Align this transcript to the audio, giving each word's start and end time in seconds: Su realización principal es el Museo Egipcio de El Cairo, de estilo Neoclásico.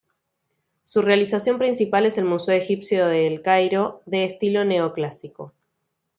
Su 0.81 1.03
realización 1.03 1.59
principal 1.59 2.07
es 2.07 2.17
el 2.17 2.25
Museo 2.25 2.55
Egipcio 2.57 3.05
de 3.05 3.27
El 3.27 3.43
Cairo, 3.43 4.01
de 4.07 4.23
estilo 4.25 4.65
Neoclásico. 4.65 5.53